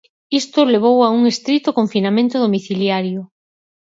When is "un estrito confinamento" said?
1.17-2.35